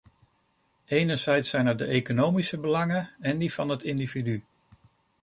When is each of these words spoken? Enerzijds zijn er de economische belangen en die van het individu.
Enerzijds 0.85 1.49
zijn 1.49 1.67
er 1.67 1.77
de 1.77 1.85
economische 1.85 2.57
belangen 2.59 3.09
en 3.19 3.37
die 3.37 3.53
van 3.53 3.69
het 3.69 3.83
individu. 3.83 4.43